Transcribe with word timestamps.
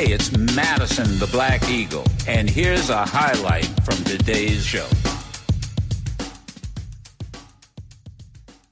Hey, 0.00 0.14
it's 0.14 0.34
Madison 0.56 1.18
the 1.18 1.26
Black 1.26 1.68
Eagle, 1.68 2.06
and 2.26 2.48
here's 2.48 2.88
a 2.88 3.04
highlight 3.04 3.66
from 3.84 4.02
today's 4.04 4.64
show. 4.64 4.88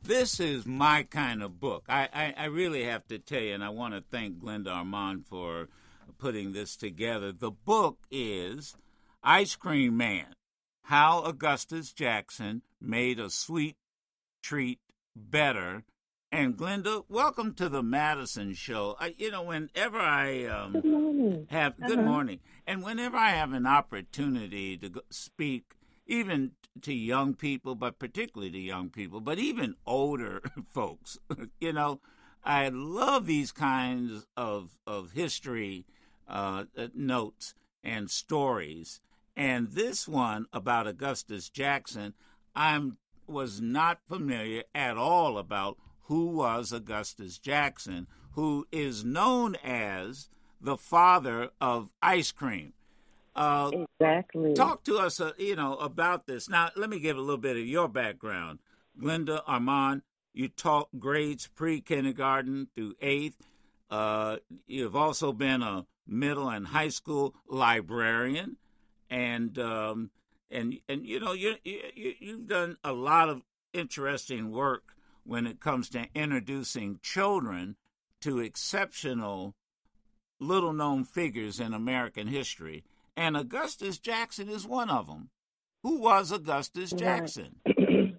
This 0.03 0.41
is 0.41 0.65
my 0.65 1.03
kind 1.03 1.43
of 1.43 1.61
book. 1.61 1.85
I, 1.87 2.09
I, 2.15 2.35
I 2.35 2.45
really 2.47 2.85
have 2.85 3.07
to 3.09 3.19
tell 3.19 3.43
you, 3.43 3.53
and 3.53 3.63
I 3.63 3.69
want 3.69 3.93
to 3.93 4.01
thank 4.01 4.39
Glenda 4.39 4.69
Armand 4.69 5.27
for 5.27 5.69
putting 6.17 6.55
this 6.55 6.77
together. 6.77 7.31
The 7.31 7.51
book 7.51 7.99
is 8.11 8.75
Ice 9.23 9.55
Cream 9.55 9.99
Man 9.99 10.29
How 10.85 11.23
Augustus 11.23 11.93
Jackson 11.93 12.63
Made 12.81 13.21
a 13.21 13.29
Sweet 13.29 13.77
Treat 14.43 14.79
Better 15.15 15.85
and 16.31 16.59
Glenda, 16.59 17.05
welcome 17.09 17.55
to 17.55 17.71
the 17.71 17.83
Madison 17.83 18.53
Show. 18.53 18.97
I, 19.01 19.15
you 19.17 19.31
know, 19.31 19.45
whenever 19.45 19.99
I 19.99 20.45
um, 20.45 20.73
good 20.73 20.85
morning. 21.29 21.47
have 21.51 21.73
uh-huh. 21.73 21.89
good 21.89 22.05
morning, 22.05 22.41
and 22.67 22.83
whenever 22.83 23.17
I 23.17 23.31
have 23.31 23.53
an 23.53 23.67
opportunity 23.67 24.77
to 24.77 24.89
go, 24.89 25.01
speak, 25.11 25.75
even 26.07 26.53
to 26.83 26.95
young 26.95 27.35
people, 27.35 27.75
but 27.75 27.99
particularly 27.99 28.51
to 28.53 28.59
young 28.59 28.91
people, 28.91 29.21
but 29.21 29.39
even 29.39 29.75
older 29.87 30.43
folks, 30.73 31.19
you 31.61 31.73
know, 31.73 32.01
I 32.45 32.69
love 32.69 33.27
these 33.27 33.53
kinds 33.53 34.27
of 34.37 34.79
of 34.87 35.13
history 35.13 35.87
uh, 36.29 36.65
uh, 36.77 36.89
notes 36.95 37.55
and 37.83 38.11
stories. 38.11 39.01
And 39.37 39.69
this 39.69 40.09
one 40.09 40.47
about 40.53 40.89
Augustus 40.89 41.49
Jackson, 41.49 42.15
I'm 42.55 42.99
was 43.27 43.61
not 43.61 44.01
familiar 44.07 44.63
at 44.75 44.97
all 44.97 45.39
about 45.39 45.77
who 46.05 46.27
was 46.27 46.73
Augustus 46.73 47.39
Jackson, 47.39 48.07
who 48.33 48.67
is 48.73 49.05
known 49.05 49.57
as 49.63 50.29
the 50.61 50.77
father 50.77 51.51
of 51.61 51.91
ice 52.03 52.33
cream. 52.33 52.73
Uh, 53.35 53.71
exactly. 54.01 54.55
Talk 54.55 54.85
to 54.85 54.99
us, 54.99 55.21
uh, 55.21 55.33
you 55.39 55.55
know, 55.55 55.77
about 55.77 56.27
this. 56.27 56.49
Now, 56.49 56.71
let 56.75 56.91
me 56.91 56.99
give 56.99 57.17
a 57.17 57.21
little 57.21 57.37
bit 57.37 57.57
of 57.57 57.67
your 57.67 57.89
background. 57.89 58.59
Glenda 59.01 59.43
Armand, 59.47 60.03
you 60.35 60.49
taught 60.49 60.89
grades 60.99 61.47
pre-kindergarten 61.47 62.69
through 62.75 62.95
eighth. 63.01 63.47
Uh, 63.91 64.39
you've 64.67 64.97
also 64.97 65.33
been 65.33 65.63
a 65.63 65.87
middle 66.07 66.49
and 66.49 66.67
high 66.69 66.89
school 66.89 67.35
librarian, 67.47 68.57
and 69.09 69.59
um, 69.59 70.11
and 70.51 70.79
and 70.89 71.07
you 71.07 71.21
know 71.21 71.33
you, 71.33 71.55
you 71.65 72.15
you've 72.19 72.49
done 72.49 72.77
a 72.83 72.93
lot 72.93 73.29
of 73.29 73.43
interesting 73.73 74.51
work 74.51 74.95
when 75.25 75.47
it 75.47 75.61
comes 75.61 75.89
to 75.91 76.07
introducing 76.15 76.99
children 77.03 77.77
to 78.21 78.41
exceptional 78.41 79.55
little 80.41 80.73
known 80.73 81.05
figures 81.05 81.61
in 81.61 81.75
American 81.75 82.29
history. 82.29 82.85
And 83.17 83.37
Augustus 83.37 83.99
Jackson 83.99 84.49
is 84.49 84.67
one 84.67 84.91
of 84.91 85.07
them. 85.07 85.31
Who 85.83 85.99
was 86.01 86.33
Augustus 86.33 86.93
Jackson? 86.93 87.57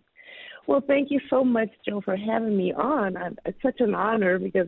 well, 0.67 0.81
thank 0.85 1.11
you 1.11 1.19
so 1.29 1.43
much, 1.43 1.69
Joe, 1.87 2.01
for 2.01 2.15
having 2.15 2.55
me 2.55 2.73
on. 2.73 3.15
It's 3.45 3.61
such 3.61 3.79
an 3.79 3.95
honor 3.95 4.39
because 4.39 4.67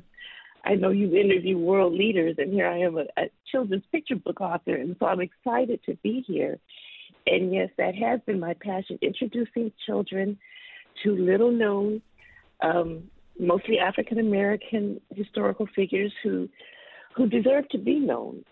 I 0.64 0.76
know 0.76 0.90
you 0.90 1.16
interview 1.16 1.58
world 1.58 1.94
leaders, 1.94 2.36
and 2.38 2.54
here 2.54 2.68
I 2.68 2.80
am, 2.80 2.98
a, 2.98 3.06
a 3.18 3.30
children's 3.52 3.84
picture 3.92 4.16
book 4.16 4.42
author, 4.42 4.76
and 4.76 4.96
so 5.00 5.06
I'm 5.06 5.22
excited 5.22 5.80
to 5.86 5.96
be 6.04 6.24
here. 6.28 6.60
And 7.26 7.54
yes, 7.54 7.70
that 7.78 7.96
has 7.96 8.20
been 8.26 8.40
my 8.40 8.54
passion, 8.54 9.00
introducing 9.02 9.72
children 9.86 10.38
to 11.04 11.16
little 11.16 11.52
known 11.52 12.02
um, 12.62 13.04
mostly 13.40 13.80
African 13.80 14.20
American 14.20 15.02
historical 15.14 15.68
figures 15.76 16.14
who 16.24 16.48
who 17.16 17.28
deserve 17.28 17.68
to 17.70 17.78
be 17.78 18.00
known. 18.00 18.44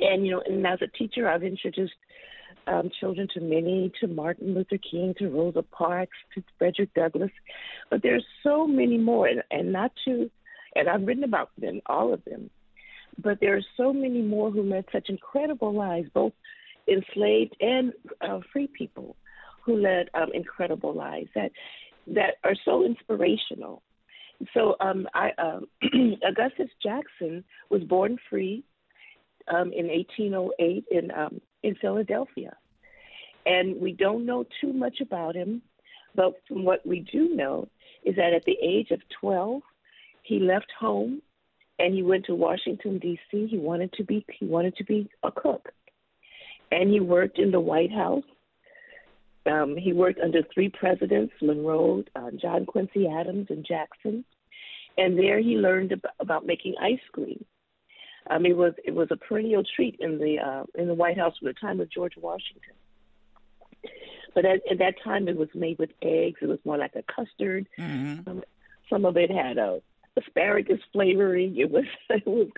And 0.00 0.26
you 0.26 0.32
know, 0.32 0.42
and 0.46 0.66
as 0.66 0.80
a 0.82 0.86
teacher, 0.86 1.28
I've 1.28 1.42
introduced 1.42 1.94
um, 2.66 2.90
children 3.00 3.28
to 3.34 3.40
many, 3.40 3.90
to 4.00 4.06
Martin 4.06 4.54
Luther 4.54 4.78
King, 4.78 5.14
to 5.18 5.28
Rosa 5.28 5.62
Parks, 5.62 6.16
to 6.34 6.42
Frederick 6.58 6.92
Douglass, 6.94 7.30
but 7.90 8.02
there's 8.02 8.24
so 8.42 8.66
many 8.66 8.98
more, 8.98 9.26
and, 9.26 9.42
and 9.50 9.72
not 9.72 9.92
to, 10.04 10.30
and 10.74 10.88
I've 10.88 11.06
written 11.06 11.24
about 11.24 11.50
them, 11.58 11.80
all 11.86 12.12
of 12.12 12.22
them, 12.24 12.50
but 13.22 13.38
there 13.40 13.56
are 13.56 13.62
so 13.76 13.92
many 13.92 14.22
more 14.22 14.50
who 14.50 14.62
led 14.62 14.84
such 14.92 15.08
incredible 15.08 15.72
lives, 15.72 16.08
both 16.12 16.32
enslaved 16.86 17.56
and 17.60 17.92
uh, 18.20 18.40
free 18.52 18.68
people 18.68 19.16
who 19.64 19.76
led 19.76 20.08
um, 20.14 20.28
incredible 20.34 20.94
lives. 20.94 21.28
That 21.34 21.50
that 22.06 22.36
are 22.44 22.54
so 22.64 22.84
inspirational. 22.84 23.82
So 24.54 24.76
um, 24.80 25.06
I, 25.14 25.30
um, 25.38 25.66
Augustus 26.26 26.70
Jackson 26.82 27.44
was 27.70 27.82
born 27.84 28.18
free 28.30 28.64
um, 29.48 29.72
in 29.72 29.88
1808 29.88 30.84
in 30.90 31.10
um, 31.10 31.40
in 31.62 31.74
Philadelphia, 31.76 32.56
and 33.46 33.80
we 33.80 33.92
don't 33.92 34.24
know 34.24 34.44
too 34.60 34.72
much 34.72 35.00
about 35.00 35.34
him. 35.34 35.62
But 36.14 36.34
from 36.46 36.64
what 36.64 36.86
we 36.86 37.00
do 37.00 37.34
know 37.34 37.68
is 38.04 38.16
that 38.16 38.32
at 38.32 38.44
the 38.44 38.56
age 38.62 38.90
of 38.90 39.00
12, 39.20 39.60
he 40.22 40.38
left 40.40 40.70
home 40.78 41.20
and 41.78 41.94
he 41.94 42.02
went 42.02 42.24
to 42.26 42.34
Washington 42.34 42.98
D.C. 42.98 43.46
He 43.48 43.58
wanted 43.58 43.92
to 43.94 44.04
be 44.04 44.24
he 44.38 44.46
wanted 44.46 44.76
to 44.76 44.84
be 44.84 45.08
a 45.22 45.32
cook, 45.32 45.70
and 46.70 46.90
he 46.90 47.00
worked 47.00 47.38
in 47.38 47.50
the 47.50 47.60
White 47.60 47.92
House 47.92 48.24
um, 49.48 49.76
he 49.76 49.92
worked 49.92 50.20
under 50.20 50.42
three 50.52 50.68
presidents 50.68 51.32
Monroe, 51.42 52.04
uh, 52.14 52.30
John 52.40 52.66
Quincy 52.66 53.06
Adams, 53.08 53.46
and 53.50 53.64
Jackson. 53.66 54.24
And 54.96 55.18
there 55.18 55.38
he 55.38 55.56
learned 55.56 55.92
ab- 55.92 56.12
about 56.20 56.46
making 56.46 56.74
ice 56.80 56.98
cream. 57.12 57.44
Um, 58.30 58.44
it 58.44 58.56
was 58.56 58.74
it 58.84 58.94
was 58.94 59.08
a 59.10 59.16
perennial 59.16 59.62
treat 59.76 59.96
in 60.00 60.18
the 60.18 60.38
uh, 60.38 60.64
in 60.74 60.86
the 60.86 60.94
White 60.94 61.16
House 61.16 61.36
from 61.38 61.46
the 61.48 61.54
time 61.54 61.80
of 61.80 61.90
George 61.90 62.14
Washington. 62.16 62.74
But 64.34 64.44
at, 64.44 64.60
at 64.70 64.78
that 64.78 64.94
time, 65.02 65.28
it 65.28 65.36
was 65.36 65.48
made 65.54 65.78
with 65.78 65.90
eggs. 66.02 66.38
It 66.42 66.46
was 66.46 66.58
more 66.64 66.76
like 66.76 66.94
a 66.94 67.02
custard. 67.02 67.66
Mm-hmm. 67.78 68.28
Um, 68.28 68.42
some 68.90 69.04
of 69.04 69.16
it 69.16 69.30
had 69.30 69.56
a 69.56 69.80
asparagus 70.16 70.80
flavoring. 70.92 71.56
It 71.56 71.70
was 71.70 71.84
it 72.10 72.26
was 72.26 72.48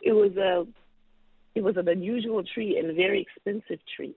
it 0.00 0.12
was 0.12 0.36
a 0.36 0.66
it 1.54 1.62
was 1.62 1.76
an 1.76 1.88
unusual 1.88 2.42
treat 2.42 2.78
and 2.78 2.90
a 2.90 2.94
very 2.94 3.20
expensive 3.20 3.80
treat. 3.96 4.16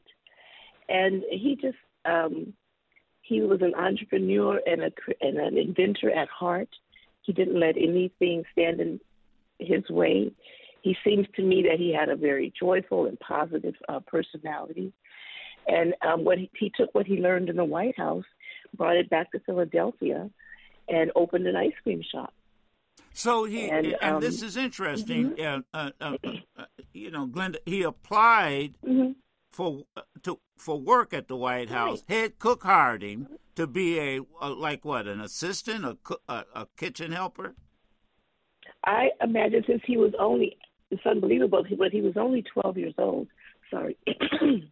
And 0.87 1.23
he 1.31 1.57
just 1.59 1.77
um, 2.05 2.53
he 3.23 3.41
was 3.41 3.61
an 3.61 3.73
entrepreneur 3.75 4.59
and, 4.65 4.83
a, 4.83 4.91
and 5.21 5.37
an 5.37 5.57
inventor 5.57 6.11
at 6.11 6.27
heart. 6.27 6.69
He 7.21 7.31
didn't 7.31 7.59
let 7.59 7.77
anything 7.77 8.43
stand 8.51 8.81
in 8.81 8.99
his 9.59 9.89
way. 9.89 10.31
He 10.81 10.95
seems 11.05 11.27
to 11.37 11.41
me 11.41 11.65
that 11.69 11.79
he 11.79 11.93
had 11.93 12.09
a 12.09 12.17
very 12.17 12.53
joyful 12.59 13.05
and 13.05 13.17
positive 13.19 13.75
uh, 13.87 14.01
personality. 14.01 14.91
And 15.65 15.95
um, 16.05 16.25
what 16.25 16.37
he, 16.37 16.51
he 16.59 16.71
took 16.75 16.93
what 16.93 17.07
he 17.07 17.15
learned 17.15 17.47
in 17.47 17.55
the 17.55 17.63
White 17.63 17.97
House, 17.97 18.25
brought 18.75 18.97
it 18.97 19.09
back 19.09 19.31
to 19.31 19.39
Philadelphia, 19.39 20.29
and 20.89 21.11
opened 21.15 21.47
an 21.47 21.55
ice 21.55 21.71
cream 21.81 22.03
shop. 22.11 22.33
So 23.13 23.45
he 23.45 23.69
and, 23.69 23.95
and 24.01 24.15
um, 24.15 24.21
this 24.21 24.41
is 24.41 24.57
interesting. 24.57 25.31
Mm-hmm. 25.31 25.61
Uh, 25.73 25.91
uh, 26.01 26.17
uh, 26.57 26.65
you 26.91 27.09
know, 27.09 27.27
Glenda, 27.27 27.57
he 27.65 27.83
applied 27.83 28.73
mm-hmm 28.85 29.13
for 29.53 29.83
to 30.23 30.39
for 30.57 30.79
work 30.79 31.13
at 31.13 31.27
the 31.27 31.35
White 31.35 31.69
House. 31.69 32.03
Right. 32.09 32.17
Head 32.17 32.39
cook 32.39 32.63
hired 32.63 33.03
him 33.03 33.27
to 33.55 33.67
be 33.67 33.99
a, 33.99 34.21
a 34.41 34.49
like 34.49 34.83
what 34.83 35.07
an 35.07 35.21
assistant, 35.21 35.85
a, 35.85 35.97
a, 36.27 36.45
a 36.55 36.67
kitchen 36.77 37.11
helper. 37.11 37.55
I 38.85 39.09
imagine 39.21 39.63
since 39.67 39.81
he 39.85 39.97
was 39.97 40.13
only 40.19 40.57
it's 40.91 41.05
unbelievable, 41.05 41.63
but 41.77 41.91
he 41.91 42.01
was 42.01 42.17
only 42.17 42.43
twelve 42.53 42.77
years 42.77 42.95
old. 42.97 43.27
Sorry, 43.71 43.97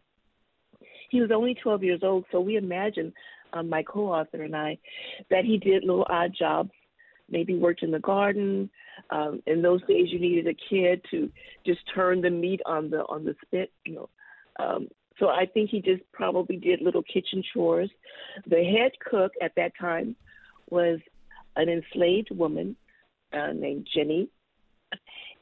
he 1.10 1.20
was 1.20 1.30
only 1.32 1.54
twelve 1.54 1.82
years 1.82 2.00
old. 2.02 2.24
So 2.32 2.40
we 2.40 2.56
imagine, 2.56 3.12
um, 3.52 3.68
my 3.68 3.82
co-author 3.82 4.42
and 4.42 4.54
I, 4.54 4.78
that 5.30 5.44
he 5.44 5.58
did 5.58 5.84
little 5.84 6.06
odd 6.08 6.34
jobs. 6.38 6.70
Maybe 7.30 7.56
worked 7.56 7.82
in 7.82 7.92
the 7.92 7.98
garden. 7.98 8.68
Um, 9.08 9.42
in 9.46 9.62
those 9.62 9.80
days, 9.86 10.08
you 10.10 10.20
needed 10.20 10.46
a 10.46 10.56
kid 10.68 11.02
to 11.10 11.30
just 11.64 11.80
turn 11.94 12.20
the 12.20 12.28
meat 12.28 12.60
on 12.66 12.90
the 12.90 12.98
on 13.08 13.24
the 13.24 13.34
spit, 13.46 13.72
you 13.86 13.94
know, 13.94 14.10
um, 14.58 14.88
so 15.18 15.28
I 15.28 15.46
think 15.46 15.70
he 15.70 15.80
just 15.80 16.02
probably 16.12 16.56
did 16.56 16.80
little 16.80 17.02
kitchen 17.02 17.42
chores. 17.52 17.90
The 18.46 18.64
head 18.64 18.92
cook 18.98 19.32
at 19.40 19.54
that 19.56 19.72
time 19.78 20.16
was 20.70 21.00
an 21.56 21.68
enslaved 21.68 22.30
woman 22.30 22.76
uh, 23.32 23.52
named 23.52 23.88
Jenny, 23.94 24.28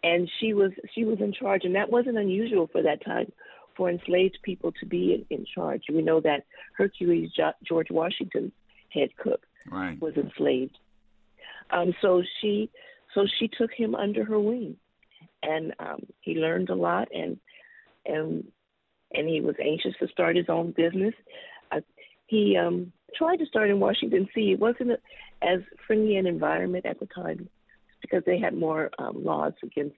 and 0.02 0.30
she 0.38 0.54
was 0.54 0.72
she 0.94 1.04
was 1.04 1.18
in 1.20 1.32
charge, 1.32 1.64
and 1.64 1.74
that 1.76 1.90
wasn't 1.90 2.18
unusual 2.18 2.68
for 2.70 2.82
that 2.82 3.04
time 3.04 3.32
for 3.76 3.88
enslaved 3.88 4.38
people 4.42 4.72
to 4.80 4.86
be 4.86 5.14
in, 5.14 5.38
in 5.38 5.46
charge. 5.54 5.84
We 5.88 6.02
know 6.02 6.20
that 6.20 6.44
Hercules 6.76 7.30
George 7.66 7.90
Washington's 7.90 8.52
head 8.92 9.10
cook 9.16 9.46
right. 9.70 10.00
was 10.00 10.14
enslaved. 10.16 10.76
Um, 11.70 11.94
so 12.02 12.22
she 12.40 12.70
so 13.14 13.26
she 13.38 13.48
took 13.48 13.70
him 13.72 13.94
under 13.94 14.24
her 14.24 14.38
wing, 14.38 14.76
and 15.42 15.74
um, 15.78 16.06
he 16.20 16.34
learned 16.34 16.70
a 16.70 16.74
lot, 16.74 17.08
and 17.14 17.38
and 18.04 18.44
and 19.12 19.28
he 19.28 19.40
was 19.40 19.56
anxious 19.62 19.94
to 20.00 20.08
start 20.08 20.36
his 20.36 20.48
own 20.48 20.72
business. 20.72 21.14
Uh, 21.72 21.80
he 22.26 22.56
um, 22.56 22.92
tried 23.16 23.38
to 23.38 23.46
start 23.46 23.70
in 23.70 23.80
Washington 23.80 24.24
D.C. 24.24 24.52
It 24.52 24.60
wasn't 24.60 24.92
as 25.42 25.60
friendly 25.86 26.16
an 26.16 26.26
environment 26.26 26.86
at 26.86 27.00
the 27.00 27.06
time 27.06 27.48
because 28.00 28.22
they 28.24 28.38
had 28.38 28.54
more 28.54 28.90
um, 28.98 29.24
laws 29.24 29.52
against 29.62 29.96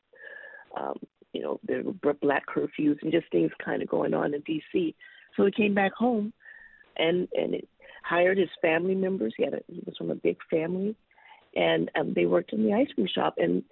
um, 0.77 0.99
you 1.33 1.43
know, 1.43 1.61
there 1.67 1.83
were 1.83 2.15
black 2.15 2.45
curfews 2.47 3.01
and 3.03 3.13
just 3.13 3.31
things 3.31 3.51
kind 3.65 3.83
of 3.83 3.89
going 3.89 4.15
on 4.15 4.35
in 4.35 4.41
D.C. 4.43 4.95
So 5.37 5.47
he 5.47 5.53
came 5.53 5.75
back 5.75 5.93
home, 5.93 6.33
and 6.97 7.29
and 7.33 7.55
it 7.55 7.69
hired 8.05 8.39
his 8.39 8.51
family 8.61 8.95
members. 8.95 9.35
He 9.37 9.45
had 9.45 9.55
a, 9.55 9.61
he 9.67 9.83
was 9.87 9.97
from 9.97 10.11
a 10.11 10.15
big 10.15 10.37
family, 10.51 10.95
and 11.57 11.91
um, 11.99 12.13
they 12.15 12.27
worked 12.27 12.53
in 12.53 12.65
the 12.65 12.75
ice 12.75 12.89
cream 12.95 13.09
shop. 13.13 13.35
And 13.39 13.63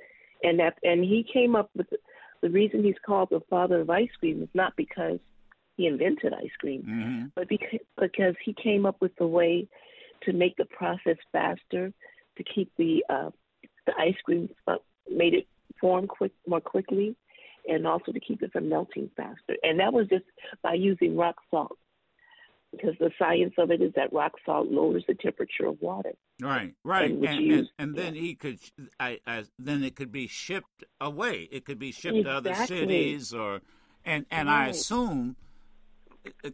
and 0.42 0.58
that 0.58 0.78
and 0.82 1.04
he 1.04 1.26
came 1.30 1.54
up 1.54 1.70
with 1.76 1.90
the, 1.90 1.98
the 2.42 2.50
reason 2.50 2.82
he's 2.82 2.94
called 3.04 3.28
the 3.30 3.40
father 3.50 3.80
of 3.80 3.90
ice 3.90 4.08
cream 4.18 4.42
is 4.42 4.48
not 4.54 4.74
because 4.76 5.18
he 5.80 5.86
invented 5.86 6.34
ice 6.34 6.50
cream, 6.58 6.82
mm-hmm. 6.82 7.26
but 7.34 7.48
because 7.48 7.80
because 7.98 8.34
he 8.44 8.54
came 8.62 8.84
up 8.84 8.96
with 9.00 9.12
the 9.16 9.26
way 9.26 9.66
to 10.24 10.32
make 10.34 10.56
the 10.56 10.66
process 10.66 11.16
faster, 11.32 11.90
to 12.36 12.44
keep 12.54 12.70
the 12.76 13.02
uh, 13.08 13.30
the 13.86 13.92
ice 13.98 14.16
cream 14.24 14.50
uh, 14.66 14.76
made 15.10 15.32
it 15.32 15.46
form 15.80 16.06
quick 16.06 16.32
more 16.46 16.60
quickly, 16.60 17.16
and 17.66 17.86
also 17.86 18.12
to 18.12 18.20
keep 18.20 18.42
it 18.42 18.52
from 18.52 18.68
melting 18.68 19.10
faster. 19.16 19.56
And 19.62 19.80
that 19.80 19.92
was 19.92 20.06
just 20.08 20.24
by 20.62 20.74
using 20.74 21.16
rock 21.16 21.36
salt 21.50 21.78
because 22.72 22.94
the 23.00 23.10
science 23.18 23.54
of 23.56 23.70
it 23.70 23.80
is 23.80 23.92
that 23.96 24.12
rock 24.12 24.32
salt 24.44 24.68
lowers 24.68 25.02
the 25.08 25.14
temperature 25.14 25.66
of 25.66 25.80
water. 25.80 26.12
Right, 26.42 26.74
right, 26.84 27.10
and 27.10 27.24
and, 27.24 27.40
use, 27.40 27.70
and, 27.78 27.90
and 27.90 27.98
then 27.98 28.14
yeah. 28.14 28.20
he 28.20 28.34
could, 28.34 28.58
I, 28.98 29.18
I, 29.26 29.44
then 29.58 29.82
it 29.82 29.96
could 29.96 30.12
be 30.12 30.26
shipped 30.26 30.84
away. 31.00 31.48
It 31.50 31.64
could 31.64 31.78
be 31.78 31.90
shipped 31.90 32.18
exactly. 32.18 32.50
to 32.50 32.52
other 32.52 32.66
cities, 32.66 33.32
or, 33.32 33.62
and 34.04 34.26
and 34.30 34.48
right. 34.48 34.66
I 34.66 34.68
assume, 34.68 35.36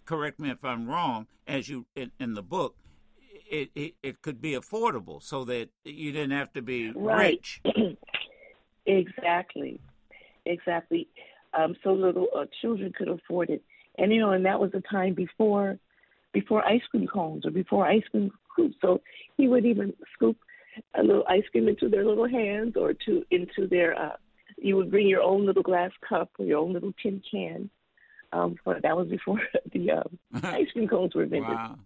correct 0.04 0.38
me 0.38 0.50
if 0.50 0.64
I'm 0.64 0.88
wrong, 0.88 1.26
as 1.46 1.68
you 1.68 1.86
in, 1.94 2.12
in 2.18 2.34
the 2.34 2.42
book, 2.42 2.76
it, 3.50 3.70
it, 3.74 3.94
it 4.02 4.22
could 4.22 4.40
be 4.40 4.52
affordable, 4.52 5.22
so 5.22 5.44
that 5.44 5.70
you 5.84 6.12
didn't 6.12 6.32
have 6.32 6.52
to 6.54 6.62
be 6.62 6.90
right. 6.90 7.40
rich. 7.64 7.96
exactly, 8.86 9.80
exactly. 10.44 11.08
Um, 11.54 11.76
so 11.82 11.92
little 11.92 12.26
uh, 12.36 12.46
children 12.60 12.92
could 12.96 13.08
afford 13.08 13.50
it, 13.50 13.62
and 13.98 14.12
you 14.12 14.20
know, 14.20 14.32
and 14.32 14.44
that 14.46 14.60
was 14.60 14.72
a 14.74 14.82
time 14.92 15.14
before, 15.14 15.78
before 16.32 16.64
ice 16.64 16.82
cream 16.90 17.06
cones 17.06 17.46
or 17.46 17.50
before 17.50 17.86
ice 17.86 18.02
cream 18.10 18.30
scoops. 18.52 18.76
So 18.80 19.00
he 19.36 19.48
would 19.48 19.64
even 19.64 19.92
scoop 20.14 20.36
a 20.94 21.02
little 21.02 21.24
ice 21.28 21.44
cream 21.52 21.68
into 21.68 21.88
their 21.88 22.04
little 22.04 22.28
hands 22.28 22.74
or 22.76 22.92
to 23.06 23.24
into 23.30 23.66
their. 23.68 23.98
Uh, 23.98 24.16
you 24.58 24.74
would 24.76 24.90
bring 24.90 25.06
your 25.06 25.22
own 25.22 25.44
little 25.44 25.62
glass 25.62 25.90
cup 26.06 26.30
or 26.38 26.46
your 26.46 26.58
own 26.58 26.72
little 26.72 26.92
tin 27.02 27.22
can. 27.30 27.70
Um, 28.32 28.56
but 28.64 28.82
that 28.82 28.96
was 28.96 29.08
before 29.08 29.40
the 29.72 29.90
um, 29.92 30.18
ice 30.42 30.70
cream 30.72 30.88
cones 30.88 31.14
were 31.14 31.24
invented. 31.24 31.48
Wow. 31.50 31.78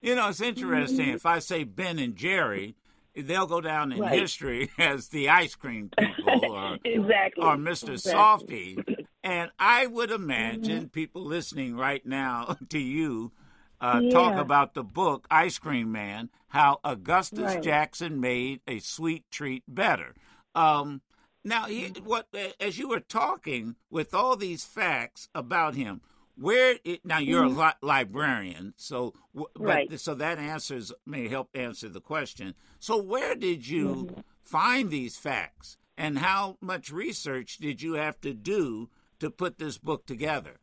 You 0.00 0.14
know, 0.14 0.28
it's 0.28 0.40
interesting. 0.40 1.06
Mm-hmm. 1.06 1.16
If 1.16 1.26
I 1.26 1.38
say 1.38 1.64
Ben 1.64 1.98
and 1.98 2.14
Jerry, 2.14 2.76
they'll 3.16 3.46
go 3.46 3.60
down 3.60 3.92
in 3.92 4.00
right. 4.00 4.18
history 4.18 4.70
as 4.78 5.08
the 5.08 5.28
ice 5.30 5.54
cream 5.54 5.90
people 5.98 6.52
or, 6.52 6.78
exactly. 6.84 7.44
or 7.44 7.56
Mr. 7.56 7.92
Exactly. 7.92 7.96
Softy. 7.98 8.78
And 9.22 9.50
I 9.58 9.86
would 9.86 10.10
imagine 10.10 10.80
mm-hmm. 10.80 10.86
people 10.88 11.24
listening 11.24 11.76
right 11.76 12.04
now 12.04 12.56
to 12.68 12.78
you 12.78 13.32
uh, 13.80 14.00
yeah. 14.02 14.10
talk 14.10 14.36
about 14.36 14.74
the 14.74 14.84
book 14.84 15.26
Ice 15.30 15.58
Cream 15.58 15.90
Man, 15.92 16.30
how 16.48 16.80
Augustus 16.84 17.54
right. 17.54 17.62
Jackson 17.62 18.20
made 18.20 18.60
a 18.68 18.78
sweet 18.78 19.24
treat 19.30 19.62
better. 19.68 20.14
Um, 20.54 21.02
now, 21.44 21.66
he, 21.66 21.84
Mm-hmm. 21.84 22.06
what 22.06 22.28
as 22.58 22.78
you 22.78 22.88
were 22.88 23.00
talking 23.00 23.76
with 23.90 24.14
all 24.14 24.36
these 24.36 24.64
facts 24.64 25.28
about 25.34 25.74
him, 25.74 26.00
where 26.36 26.76
it, 26.84 27.04
now 27.04 27.18
you're 27.18 27.44
mm-hmm. 27.44 27.60
a 27.60 27.66
li- 27.66 27.72
librarian, 27.82 28.74
so 28.76 29.14
but, 29.34 29.50
right. 29.56 30.00
so 30.00 30.14
that 30.14 30.38
answers 30.38 30.92
may 31.06 31.28
help 31.28 31.50
answer 31.54 31.88
the 31.88 32.00
question. 32.00 32.54
So 32.80 33.00
where 33.00 33.34
did 33.34 33.68
you 33.68 33.88
mm-hmm. 33.88 34.20
find 34.42 34.90
these 34.90 35.16
facts, 35.16 35.76
and 35.96 36.18
how 36.18 36.56
much 36.60 36.90
research 36.90 37.58
did 37.58 37.82
you 37.82 37.94
have 37.94 38.20
to 38.22 38.32
do 38.32 38.88
to 39.20 39.30
put 39.30 39.58
this 39.58 39.78
book 39.78 40.06
together? 40.06 40.56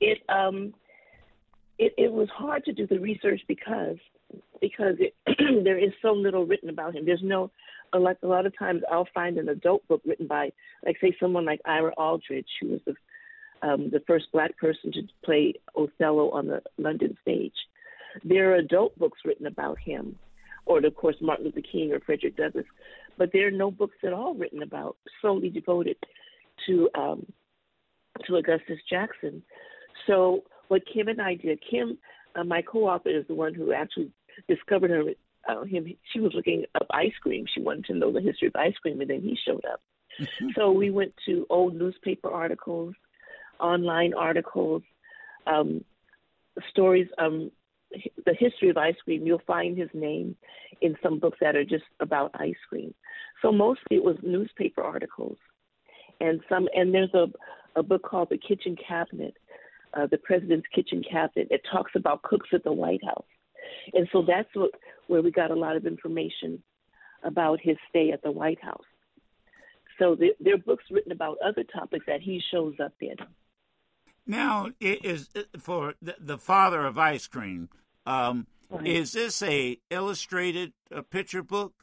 It 0.00 0.22
um, 0.28 0.74
it, 1.78 1.92
it 1.98 2.12
was 2.12 2.28
hard 2.30 2.64
to 2.66 2.72
do 2.72 2.86
the 2.86 3.00
research 3.00 3.40
because 3.48 3.96
because 4.60 4.96
it, 4.98 5.14
there 5.64 5.78
is 5.78 5.92
so 6.00 6.12
little 6.12 6.46
written 6.46 6.70
about 6.70 6.94
him. 6.94 7.04
There's 7.04 7.22
no 7.22 7.50
like 7.98 8.18
a 8.22 8.26
lot 8.26 8.46
of 8.46 8.58
times 8.58 8.82
I'll 8.90 9.08
find 9.14 9.38
an 9.38 9.48
adult 9.48 9.86
book 9.88 10.02
written 10.04 10.26
by 10.26 10.50
like 10.84 10.96
say 11.00 11.16
someone 11.20 11.44
like 11.44 11.60
Ira 11.64 11.92
Aldridge, 11.96 12.48
who 12.60 12.68
was 12.68 12.80
the 12.86 12.94
um, 13.62 13.90
the 13.90 14.02
first 14.06 14.26
black 14.32 14.56
person 14.58 14.92
to 14.92 15.02
play 15.24 15.54
Othello 15.76 16.30
on 16.30 16.46
the 16.46 16.62
London 16.76 17.16
stage. 17.22 17.54
There 18.22 18.52
are 18.52 18.56
adult 18.56 18.98
books 18.98 19.20
written 19.24 19.46
about 19.46 19.78
him, 19.78 20.16
or 20.66 20.84
of 20.84 20.94
course 20.94 21.16
Martin 21.20 21.46
Luther 21.46 21.60
King 21.60 21.92
or 21.92 22.00
Frederick 22.00 22.36
Douglass, 22.36 22.66
but 23.16 23.30
there 23.32 23.48
are 23.48 23.52
no 23.52 23.70
books 23.70 23.96
at 24.04 24.12
all 24.12 24.34
written 24.34 24.62
about 24.62 24.96
solely 25.22 25.48
devoted 25.48 25.96
to 26.66 26.88
um, 26.94 27.26
to 28.26 28.36
Augustus 28.36 28.78
Jackson. 28.88 29.42
So 30.06 30.42
what 30.68 30.82
Kim 30.92 31.08
and 31.08 31.20
I 31.20 31.34
did, 31.34 31.58
Kim, 31.68 31.98
uh, 32.36 32.44
my 32.44 32.62
co-author, 32.62 33.10
is 33.10 33.26
the 33.28 33.34
one 33.34 33.54
who 33.54 33.72
actually 33.72 34.10
discovered 34.48 34.90
her, 34.90 35.04
uh, 35.48 35.64
him. 35.64 35.86
She 36.12 36.20
was 36.20 36.32
looking 36.34 36.64
up 36.74 36.86
ice 36.90 37.12
cream. 37.20 37.44
She 37.52 37.60
wanted 37.60 37.86
to 37.86 37.94
know 37.94 38.12
the 38.12 38.20
history 38.20 38.48
of 38.48 38.56
ice 38.56 38.74
cream, 38.80 39.00
and 39.00 39.10
then 39.10 39.22
he 39.22 39.36
showed 39.46 39.64
up. 39.64 39.80
so 40.54 40.70
we 40.70 40.90
went 40.90 41.12
to 41.26 41.46
old 41.50 41.74
newspaper 41.74 42.30
articles, 42.30 42.94
online 43.60 44.14
articles, 44.14 44.82
um, 45.46 45.84
stories, 46.70 47.08
um, 47.18 47.50
the 48.26 48.34
history 48.38 48.70
of 48.70 48.76
ice 48.76 48.96
cream. 49.04 49.26
You'll 49.26 49.42
find 49.46 49.76
his 49.76 49.90
name 49.92 50.36
in 50.80 50.96
some 51.02 51.18
books 51.18 51.38
that 51.40 51.56
are 51.56 51.64
just 51.64 51.84
about 52.00 52.30
ice 52.34 52.54
cream. 52.68 52.94
So 53.42 53.52
mostly 53.52 53.96
it 53.96 54.04
was 54.04 54.16
newspaper 54.22 54.82
articles, 54.82 55.38
and 56.20 56.40
some. 56.48 56.68
And 56.74 56.94
there's 56.94 57.14
a 57.14 57.26
a 57.76 57.82
book 57.82 58.02
called 58.02 58.28
The 58.30 58.38
Kitchen 58.38 58.76
Cabinet, 58.76 59.36
uh, 59.94 60.06
the 60.06 60.18
President's 60.18 60.66
Kitchen 60.74 61.02
Cabinet. 61.08 61.48
It 61.50 61.62
talks 61.70 61.92
about 61.94 62.22
cooks 62.22 62.48
at 62.52 62.64
the 62.64 62.72
White 62.72 63.04
House, 63.04 63.26
and 63.92 64.08
so 64.12 64.22
that's 64.26 64.48
what 64.54 64.70
where 65.06 65.22
we 65.22 65.30
got 65.30 65.50
a 65.50 65.54
lot 65.54 65.76
of 65.76 65.86
information 65.86 66.62
about 67.22 67.60
his 67.60 67.76
stay 67.88 68.10
at 68.12 68.22
the 68.22 68.30
White 68.30 68.62
House. 68.62 68.84
So 69.98 70.14
there, 70.14 70.30
there 70.40 70.54
are 70.54 70.58
books 70.58 70.84
written 70.90 71.12
about 71.12 71.38
other 71.44 71.62
topics 71.62 72.06
that 72.06 72.20
he 72.20 72.40
shows 72.50 72.74
up 72.82 72.94
in. 73.00 73.16
Now, 74.26 74.70
is 74.80 75.28
for 75.58 75.94
the 76.00 76.38
father 76.38 76.84
of 76.84 76.98
ice 76.98 77.26
cream. 77.26 77.68
Um, 78.06 78.46
right. 78.70 78.86
Is 78.86 79.12
this 79.12 79.42
a 79.42 79.78
illustrated 79.90 80.72
uh, 80.94 81.02
picture 81.02 81.42
book? 81.42 81.74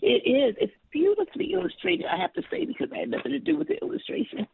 It 0.00 0.26
is. 0.26 0.56
It's 0.58 0.72
beautifully 0.90 1.52
illustrated. 1.52 2.06
I 2.06 2.16
have 2.16 2.32
to 2.34 2.42
say 2.50 2.64
because 2.64 2.88
I 2.92 3.00
had 3.00 3.10
nothing 3.10 3.32
to 3.32 3.38
do 3.38 3.56
with 3.58 3.68
the 3.68 3.80
illustration. 3.82 4.46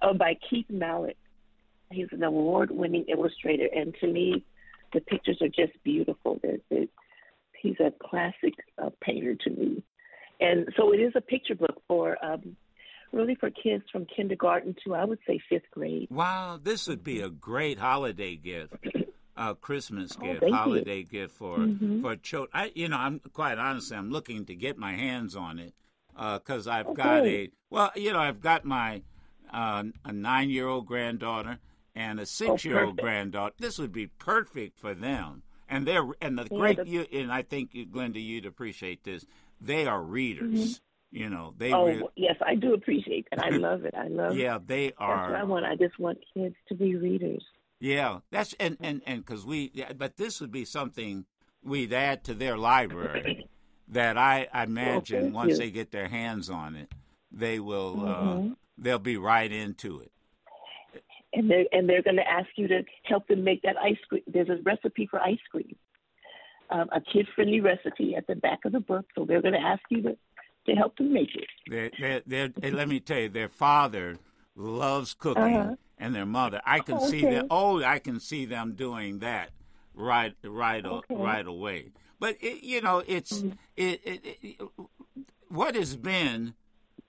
Uh, 0.00 0.12
by 0.12 0.36
Keith 0.48 0.66
Mallett. 0.70 1.16
He's 1.90 2.08
an 2.12 2.22
award-winning 2.22 3.06
illustrator, 3.08 3.66
and 3.74 3.94
to 4.00 4.06
me, 4.06 4.44
the 4.92 5.00
pictures 5.00 5.38
are 5.40 5.48
just 5.48 5.72
beautiful. 5.84 6.40
He's 7.60 7.76
a 7.80 7.92
classic 8.08 8.54
uh, 8.82 8.90
painter 9.00 9.34
to 9.34 9.50
me, 9.50 9.82
and 10.40 10.68
so 10.76 10.92
it 10.92 10.98
is 10.98 11.12
a 11.16 11.20
picture 11.20 11.54
book 11.54 11.82
for 11.88 12.16
um, 12.24 12.56
really 13.12 13.34
for 13.34 13.50
kids 13.50 13.84
from 13.90 14.06
kindergarten 14.14 14.74
to 14.84 14.94
I 14.94 15.04
would 15.04 15.18
say 15.26 15.40
fifth 15.48 15.70
grade. 15.72 16.08
Wow, 16.10 16.58
this 16.62 16.86
would 16.86 17.04
be 17.04 17.20
a 17.20 17.28
great 17.30 17.78
holiday 17.78 18.36
gift, 18.36 18.74
a 19.36 19.54
Christmas 19.54 20.16
Oh, 20.20 20.22
gift, 20.22 20.46
you. 20.46 20.52
holiday 20.52 21.02
gift 21.02 21.34
for 21.34 21.58
Mhm. 21.66 22.00
for 22.00 22.16
children. 22.16 22.50
I, 22.54 22.72
you 22.74 22.88
know, 22.88 22.96
I'm 22.96 23.20
quite 23.32 23.58
honestly, 23.58 23.96
I'm 23.96 24.10
looking 24.10 24.46
to 24.46 24.54
get 24.54 24.78
my 24.78 24.94
hands 24.94 25.36
on 25.36 25.58
it 25.58 25.74
because 26.16 26.66
I've 26.66 26.86
Oh, 26.86 26.94
got 26.94 27.26
a 27.26 27.50
well, 27.70 27.90
you 27.96 28.12
know, 28.12 28.20
I've 28.20 28.40
got 28.40 28.64
my 28.64 29.02
uh, 29.52 29.84
a 30.04 30.12
nine 30.12 30.50
year 30.50 30.66
old 30.66 30.86
granddaughter 30.86 31.58
and 31.98 32.20
a 32.20 32.26
six 32.26 32.64
year 32.64 32.78
old 32.78 32.96
perfect. 32.96 33.02
granddaughter. 33.04 33.54
This 33.58 33.78
would 33.78 33.92
be 33.92 34.06
perfect 34.06 34.78
for 34.78 34.94
them. 34.94 35.42
And 35.68 35.86
they're 35.86 36.04
and 36.22 36.38
the 36.38 36.46
Yeah, 36.50 36.56
great 36.58 36.86
you 36.86 37.06
and 37.12 37.32
I 37.32 37.42
think 37.42 37.74
you, 37.74 37.86
Glenda, 37.86 38.22
you'd 38.22 38.46
appreciate 38.46 39.04
this. 39.04 39.26
They 39.60 39.86
are 39.86 40.00
readers. 40.02 40.80
You 41.10 41.28
know, 41.30 41.54
they 41.56 41.72
oh 41.72 41.86
really, 41.86 42.04
yes, 42.16 42.36
I 42.46 42.54
do 42.54 42.74
appreciate 42.74 43.26
that. 43.30 43.42
I 43.42 43.48
love 43.50 43.84
it. 43.84 43.94
I 43.94 44.08
love. 44.08 44.34
yeah, 44.36 44.58
they 44.64 44.88
That's 44.88 45.00
what 45.00 45.08
I 45.08 45.42
are. 45.42 45.46
want. 45.46 45.64
I 45.64 45.74
just 45.74 45.98
want 45.98 46.18
kids 46.34 46.54
to 46.68 46.74
be 46.74 46.96
readers. 46.96 47.42
Yeah, 47.80 48.20
that's 48.30 48.54
and 48.60 48.76
and 48.80 49.02
and 49.06 49.24
because 49.24 49.44
we, 49.44 49.70
yeah, 49.74 49.92
but 49.92 50.16
this 50.16 50.40
would 50.40 50.52
be 50.52 50.64
something 50.64 51.24
we'd 51.62 51.92
add 51.92 52.24
to 52.24 52.34
their 52.34 52.56
library 52.56 53.48
that 53.88 54.16
I, 54.18 54.48
I 54.52 54.64
imagine 54.64 55.22
thank 55.22 55.34
once 55.34 55.52
you. 55.52 55.58
they 55.58 55.70
get 55.70 55.90
their 55.90 56.08
hands 56.08 56.50
on 56.50 56.76
it, 56.76 56.92
they 57.32 57.58
will 57.58 57.96
Mhm. 57.96 58.52
uh, 58.52 58.54
they'll 58.76 58.98
be 58.98 59.16
right 59.16 59.50
into 59.50 59.98
it. 60.00 60.12
And 61.38 61.48
they're 61.50 61.66
and 61.72 61.88
they're 61.88 62.02
going 62.02 62.16
to 62.16 62.28
ask 62.28 62.48
you 62.56 62.66
to 62.68 62.82
help 63.04 63.26
them 63.28 63.44
make 63.44 63.62
that 63.62 63.76
ice 63.78 63.96
cream. 64.08 64.22
There's 64.26 64.48
a 64.50 64.58
recipe 64.64 65.06
for 65.10 65.20
ice 65.20 65.38
cream, 65.50 65.74
um, 66.70 66.88
a 66.92 67.00
kid-friendly 67.00 67.60
recipe 67.60 68.14
at 68.16 68.26
the 68.26 68.34
back 68.34 68.60
of 68.64 68.72
the 68.72 68.80
book. 68.80 69.06
So 69.14 69.24
they're 69.24 69.40
going 69.40 69.54
to 69.54 69.60
ask 69.60 69.82
you 69.88 70.02
to 70.02 70.16
to 70.66 70.72
help 70.74 70.98
them 70.98 71.12
make 71.14 71.34
it. 71.34 71.46
They're, 71.70 71.90
they're, 71.98 72.22
they're, 72.26 72.52
and 72.62 72.76
let 72.76 72.88
me 72.88 73.00
tell 73.00 73.20
you, 73.20 73.28
their 73.30 73.48
father 73.48 74.18
loves 74.54 75.14
cooking, 75.14 75.44
Uh-huh. 75.44 75.74
and 75.98 76.14
their 76.14 76.26
mother. 76.26 76.60
I 76.66 76.80
can 76.80 77.00
see 77.00 77.24
Okay. 77.24 77.36
them. 77.36 77.46
Oh, 77.48 77.82
I 77.82 77.98
can 78.00 78.20
see 78.20 78.44
them 78.44 78.74
doing 78.74 79.20
that 79.20 79.50
right, 79.94 80.34
right, 80.44 80.84
Okay. 80.84 81.14
right 81.14 81.46
away. 81.46 81.90
But 82.20 82.36
it, 82.40 82.64
you 82.64 82.82
know, 82.82 83.02
it's 83.06 83.32
Mm-hmm. 83.32 83.50
it, 83.76 84.00
it, 84.04 84.38
it. 84.42 84.68
What 85.48 85.74
has 85.74 85.96
been 85.96 86.54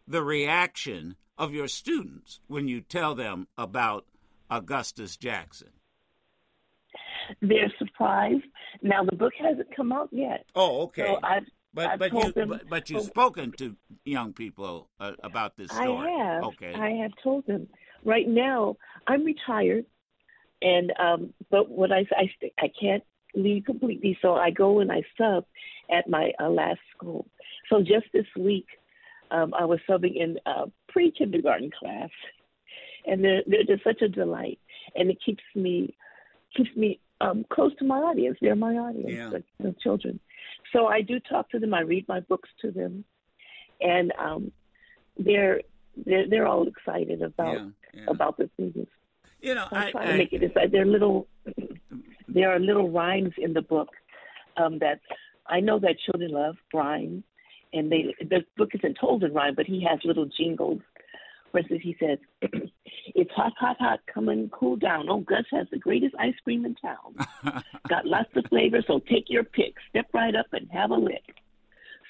the 0.07 0.23
reaction 0.23 1.15
of 1.37 1.53
your 1.53 1.67
students 1.67 2.39
when 2.47 2.67
you 2.67 2.81
tell 2.81 3.15
them 3.15 3.47
about 3.57 4.05
Augustus 4.49 5.17
Jackson? 5.17 5.69
They're 7.41 7.71
surprised. 7.77 8.43
Now 8.81 9.03
the 9.03 9.15
book 9.15 9.33
hasn't 9.39 9.75
come 9.75 9.91
out 9.91 10.09
yet. 10.11 10.45
Oh, 10.55 10.83
okay. 10.83 11.03
So 11.05 11.19
I've, 11.23 11.43
but 11.73 11.87
I've 11.91 11.99
but 11.99 12.13
you 12.13 12.31
them- 12.31 12.49
but, 12.49 12.69
but 12.69 12.89
you've 12.89 13.01
Oh. 13.01 13.05
spoken 13.05 13.51
to 13.53 13.75
young 14.05 14.33
people 14.33 14.89
uh, 14.99 15.13
about 15.23 15.55
this 15.55 15.69
story. 15.71 16.09
I 16.09 16.23
have. 16.33 16.43
Okay. 16.45 16.73
I 16.73 16.89
have 17.03 17.11
told 17.23 17.45
them. 17.45 17.67
Right 18.03 18.27
now, 18.27 18.77
I'm 19.07 19.23
retired, 19.25 19.85
and 20.61 20.91
um, 20.97 21.33
but 21.51 21.69
what 21.69 21.91
I 21.91 22.05
I 22.17 22.29
I 22.57 22.71
can't 22.79 23.03
leave 23.35 23.65
completely, 23.65 24.17
so 24.21 24.33
I 24.35 24.49
go 24.49 24.79
and 24.79 24.91
I 24.91 25.03
sub 25.17 25.45
at 25.91 26.09
my 26.09 26.31
uh, 26.39 26.49
last 26.49 26.79
school. 26.95 27.27
So 27.69 27.81
just 27.81 28.05
this 28.13 28.25
week, 28.37 28.65
um, 29.29 29.53
I 29.53 29.65
was 29.65 29.79
subbing 29.87 30.15
in 30.15 30.39
a 30.47 30.65
pre-kindergarten 30.87 31.69
class, 31.77 32.09
and 33.05 33.23
they're 33.23 33.43
they're 33.47 33.63
just 33.63 33.83
such 33.83 34.01
a 34.01 34.09
delight, 34.09 34.59
and 34.95 35.09
it 35.09 35.17
keeps 35.25 35.43
me 35.55 35.95
keeps 36.55 36.69
me 36.75 36.99
um, 37.21 37.45
close 37.49 37.75
to 37.77 37.85
my 37.85 37.97
audience. 37.97 38.37
They're 38.41 38.55
my 38.55 38.75
audience, 38.75 39.11
Yeah. 39.11 39.29
the, 39.29 39.43
the 39.59 39.75
children. 39.81 40.19
So 40.73 40.87
I 40.87 41.01
do 41.01 41.19
talk 41.19 41.49
to 41.51 41.59
them. 41.59 41.73
I 41.73 41.81
read 41.81 42.07
my 42.07 42.19
books 42.21 42.49
to 42.61 42.71
them, 42.71 43.03
and 43.81 44.11
um, 44.19 44.51
they're 45.17 45.61
they're 46.05 46.27
they're 46.29 46.47
all 46.47 46.67
excited 46.67 47.21
about 47.21 47.55
yeah, 47.55 47.67
yeah. 47.93 48.05
about 48.07 48.37
the 48.37 48.49
things. 48.57 48.87
you 49.41 49.55
know, 49.55 49.67
I'm 49.71 49.87
I, 49.87 49.91
trying 49.91 50.07
I, 50.07 50.11
to 50.11 50.17
make 50.17 50.33
it 50.33 50.43
inside. 50.43 50.71
There 50.71 50.83
are 50.83 50.85
little 50.85 51.27
there 52.27 52.51
are 52.51 52.59
little 52.59 52.89
rhymes 52.89 53.33
in 53.37 53.53
the 53.53 53.61
book 53.61 53.89
um, 54.57 54.79
that 54.79 54.99
I 55.47 55.59
know 55.59 55.79
that 55.79 55.95
children 56.05 56.31
love 56.31 56.55
rhymes, 56.73 57.23
and 57.73 57.91
they 57.91 58.15
the 58.21 58.45
book 58.57 58.69
isn't 58.75 58.97
told 58.99 59.23
in 59.23 59.33
rhyme, 59.33 59.55
but 59.55 59.65
he 59.65 59.83
has 59.89 59.99
little 60.03 60.25
jingles. 60.37 60.81
For 61.51 61.59
instance, 61.59 61.81
he 61.83 61.95
says, 61.99 62.17
"It's 63.15 63.31
hot, 63.31 63.53
hot, 63.57 63.77
hot. 63.79 63.99
Come 64.13 64.29
and 64.29 64.51
cool 64.51 64.75
down. 64.75 65.09
Oh, 65.09 65.19
Gus 65.21 65.45
has 65.51 65.67
the 65.71 65.79
greatest 65.79 66.15
ice 66.19 66.35
cream 66.43 66.65
in 66.65 66.75
town. 66.75 67.15
Got 67.89 68.05
lots 68.05 68.29
of 68.35 68.45
flavor, 68.49 68.81
so 68.85 68.99
take 68.99 69.25
your 69.29 69.43
pick. 69.43 69.73
Step 69.89 70.07
right 70.13 70.35
up 70.35 70.47
and 70.53 70.69
have 70.71 70.91
a 70.91 70.95
lick." 70.95 71.23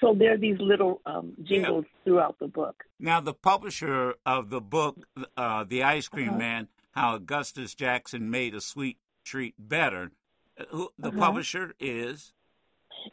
So 0.00 0.14
there 0.14 0.32
are 0.32 0.38
these 0.38 0.58
little 0.58 1.02
um, 1.04 1.34
jingles 1.42 1.84
throughout 2.04 2.38
the 2.38 2.48
book. 2.48 2.84
Now, 2.98 3.20
the 3.20 3.34
publisher 3.34 4.14
of 4.24 4.48
the 4.48 4.60
book, 4.60 4.96
uh, 5.36 5.64
The 5.64 5.82
Ice 5.82 6.08
Cream 6.08 6.28
Uh-huh. 6.30 6.38
Man, 6.38 6.68
How 6.92 7.16
Augustus 7.16 7.74
Jackson 7.74 8.30
Made 8.30 8.54
a 8.54 8.62
Sweet 8.62 8.96
Treat 9.26 9.54
Better, 9.58 10.12
uh, 10.58 10.64
who, 10.70 10.88
the 10.98 11.08
Uh-huh. 11.10 11.18
publisher 11.18 11.74
is, 11.78 12.32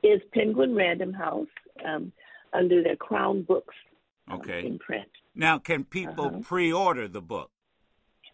Is 0.01 0.21
Penguin 0.33 0.75
Random 0.75 1.11
House 1.13 1.47
um, 1.85 2.13
under 2.53 2.81
their 2.81 2.95
Crown 2.95 3.41
Books 3.43 3.75
um, 4.29 4.39
Okay. 4.39 4.65
in 4.65 4.79
print. 4.79 5.09
Now, 5.37 5.59
can 5.59 5.83
people 5.85 6.25
Uh-huh. 6.25 6.39
pre 6.41 6.73
order 6.73 7.07
the 7.07 7.21
book? 7.21 7.51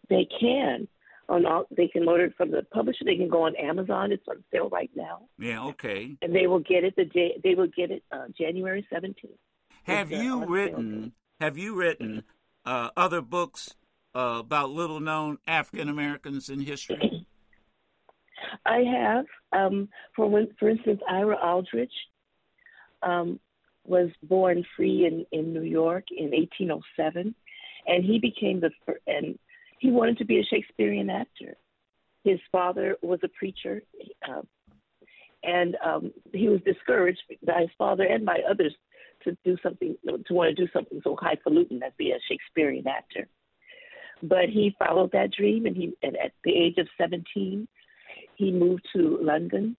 They 0.09 0.25
can 0.39 0.87
on 1.29 1.45
all. 1.45 1.65
They 1.69 1.87
can 1.87 2.07
order 2.07 2.25
it 2.25 2.35
from 2.35 2.51
the 2.51 2.63
publisher. 2.63 3.03
They 3.05 3.15
can 3.17 3.29
go 3.29 3.43
on 3.43 3.55
Amazon. 3.55 4.11
It's 4.11 4.27
on 4.27 4.43
sale 4.51 4.69
right 4.69 4.91
now, 4.95 5.27
Yeah, 5.37 5.63
okay. 5.65 6.17
and 6.21 6.33
they 6.35 6.47
will 6.47 6.59
get 6.59 6.83
it 6.83 6.95
the 6.95 7.05
day. 7.05 7.39
They 7.43 7.55
will 7.55 7.67
get 7.67 7.91
it 7.91 8.03
uh, 8.11 8.27
January 8.37 8.85
seventeenth. 8.89 9.39
Have 9.83 10.11
uh, 10.11 10.15
you 10.17 10.45
written, 10.45 11.13
have 11.39 11.57
you 11.57 11.75
written 11.75 12.23
uh, 12.65 12.89
other 12.95 13.21
books 13.21 13.75
uh, 14.15 14.37
about 14.39 14.69
little 14.69 14.99
known 14.99 15.39
African 15.47 15.89
Americans 15.89 16.49
in 16.49 16.61
history? 16.61 17.27
I 18.65 18.79
have, 18.79 19.25
um, 19.51 19.89
for 20.15 20.29
for 20.59 20.69
instance, 20.69 21.01
Ira 21.09 21.37
Aldridge 21.37 21.91
um, 23.01 23.39
was 23.85 24.09
born 24.23 24.63
free 24.75 25.05
in, 25.05 25.25
in 25.37 25.53
New 25.53 25.63
York 25.63 26.05
in 26.15 26.31
1807, 26.31 27.35
and 27.87 28.03
he 28.03 28.19
became 28.19 28.59
the 28.59 28.71
and 29.07 29.37
he 29.79 29.91
wanted 29.91 30.17
to 30.17 30.25
be 30.25 30.39
a 30.39 30.43
Shakespearean 30.43 31.09
actor. 31.09 31.57
His 32.23 32.39
father 32.51 32.95
was 33.01 33.19
a 33.23 33.27
preacher, 33.27 33.81
uh, 34.29 34.41
and 35.43 35.75
um, 35.85 36.13
he 36.31 36.47
was 36.47 36.61
discouraged 36.61 37.21
by 37.45 37.61
his 37.61 37.69
father 37.77 38.05
and 38.05 38.25
by 38.25 38.39
others 38.49 38.73
to 39.25 39.37
do 39.43 39.57
something 39.61 39.95
to 40.05 40.33
want 40.33 40.55
to 40.55 40.65
do 40.65 40.71
something 40.71 41.01
so 41.03 41.17
highfalutin 41.19 41.83
as 41.83 41.91
be 41.97 42.11
a 42.11 42.19
Shakespearean 42.29 42.87
actor. 42.87 43.27
But 44.21 44.49
he 44.49 44.75
followed 44.79 45.11
that 45.11 45.31
dream, 45.31 45.65
and 45.65 45.75
he 45.75 45.93
and 46.01 46.15
at 46.17 46.31
the 46.43 46.55
age 46.55 46.77
of 46.77 46.87
17 46.97 47.67
he 48.35 48.51
moved 48.51 48.87
to 48.95 49.19
London, 49.21 49.75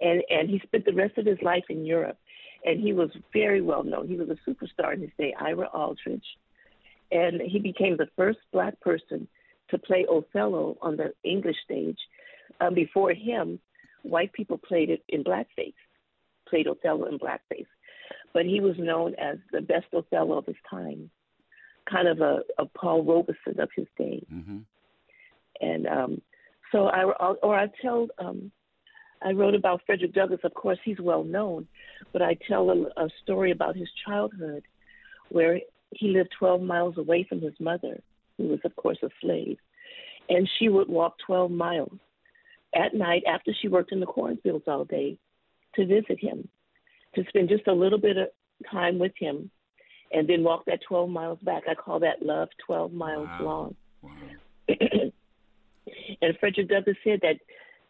and 0.00 0.22
and 0.30 0.48
he 0.48 0.60
spent 0.60 0.86
the 0.86 0.94
rest 0.94 1.18
of 1.18 1.26
his 1.26 1.38
life 1.42 1.64
in 1.68 1.84
Europe, 1.84 2.18
and 2.64 2.80
he 2.80 2.92
was 2.92 3.10
very 3.32 3.60
well 3.60 3.84
known. 3.84 4.08
He 4.08 4.16
was 4.16 4.28
a 4.28 4.50
superstar 4.50 4.94
in 4.94 5.00
his 5.00 5.10
day, 5.18 5.34
Ira 5.38 5.66
Aldridge, 5.68 6.24
and 7.10 7.40
he 7.40 7.58
became 7.58 7.96
the 7.96 8.08
first 8.16 8.38
black 8.52 8.78
person 8.80 9.28
to 9.70 9.78
play 9.78 10.06
Othello 10.10 10.76
on 10.80 10.96
the 10.96 11.12
English 11.24 11.56
stage. 11.64 11.98
Um, 12.60 12.74
before 12.74 13.12
him, 13.12 13.60
white 14.02 14.32
people 14.32 14.58
played 14.58 14.90
it 14.90 15.02
in 15.08 15.22
blackface, 15.22 15.74
played 16.48 16.66
Othello 16.66 17.06
in 17.06 17.18
blackface, 17.18 17.66
but 18.32 18.44
he 18.44 18.60
was 18.60 18.74
known 18.78 19.14
as 19.16 19.38
the 19.52 19.60
best 19.60 19.86
Othello 19.94 20.38
of 20.38 20.46
his 20.46 20.56
time, 20.68 21.10
kind 21.90 22.08
of 22.08 22.20
a, 22.20 22.40
a 22.58 22.66
Paul 22.66 23.04
Robeson 23.04 23.60
of 23.60 23.70
his 23.76 23.86
day 23.96 24.22
hmm 24.28 24.58
and 25.60 25.86
um, 25.86 26.22
so 26.72 26.86
I 26.86 27.04
or 27.04 27.58
I 27.58 27.68
tell 27.82 28.08
um, 28.18 28.50
I 29.22 29.32
wrote 29.32 29.54
about 29.54 29.82
Frederick 29.86 30.14
Douglass. 30.14 30.40
Of 30.44 30.54
course, 30.54 30.78
he's 30.84 31.00
well 31.00 31.24
known, 31.24 31.66
but 32.12 32.22
I 32.22 32.36
tell 32.48 32.70
a, 32.70 33.04
a 33.04 33.08
story 33.22 33.50
about 33.50 33.76
his 33.76 33.88
childhood, 34.06 34.64
where 35.30 35.60
he 35.90 36.08
lived 36.08 36.30
12 36.38 36.60
miles 36.62 36.98
away 36.98 37.24
from 37.28 37.40
his 37.40 37.54
mother, 37.60 38.00
who 38.36 38.48
was 38.48 38.60
of 38.64 38.74
course 38.76 38.98
a 39.02 39.08
slave, 39.20 39.58
and 40.28 40.48
she 40.58 40.68
would 40.68 40.88
walk 40.88 41.16
12 41.26 41.50
miles 41.50 41.98
at 42.74 42.94
night 42.94 43.22
after 43.26 43.52
she 43.60 43.68
worked 43.68 43.92
in 43.92 44.00
the 44.00 44.06
cornfields 44.06 44.64
all 44.66 44.84
day 44.84 45.18
to 45.74 45.86
visit 45.86 46.18
him, 46.20 46.48
to 47.14 47.24
spend 47.28 47.48
just 47.48 47.66
a 47.66 47.72
little 47.72 47.98
bit 47.98 48.16
of 48.16 48.28
time 48.70 48.98
with 48.98 49.12
him, 49.18 49.50
and 50.12 50.28
then 50.28 50.42
walk 50.42 50.64
that 50.66 50.80
12 50.86 51.08
miles 51.10 51.38
back. 51.42 51.64
I 51.68 51.74
call 51.74 52.00
that 52.00 52.22
love 52.22 52.48
12 52.66 52.92
miles 52.92 53.28
Wow. 53.38 53.46
long. 53.46 53.76
Wow. 54.02 54.10
and 56.22 56.36
Frederick 56.38 56.68
Douglass 56.68 56.96
said 57.04 57.20
that 57.22 57.36